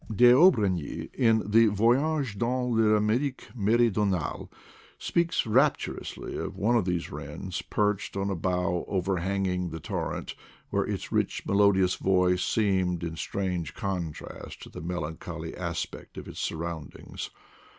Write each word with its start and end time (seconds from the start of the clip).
D'Orbigny, 0.11 1.11
in 1.13 1.43
the 1.51 1.67
Voyage, 1.67 2.35
dans 2.39 2.75
I'Amerique 2.79 3.49
Meridionale, 3.55 4.49
speaks 4.97 5.45
rapturously 5.45 6.35
of 6.35 6.57
one 6.57 6.75
of 6.75 6.85
these 6.85 7.11
wrens, 7.11 7.61
perched 7.61 8.17
on 8.17 8.27
a 8.31 8.35
bough 8.35 8.83
overhanging 8.87 9.69
the 9.69 9.79
torrent, 9.79 10.33
where 10.71 10.85
its 10.85 11.11
rich 11.11 11.45
melodious 11.45 11.97
voice 11.97 12.41
seemed 12.43 13.03
in 13.03 13.15
strange 13.15 13.75
contrast 13.75 14.63
to 14.63 14.69
the 14.69 14.81
melancholy 14.81 15.55
aspect 15.55 16.17
of 16.17 16.27
its 16.27 16.39
surroundings. 16.39 17.29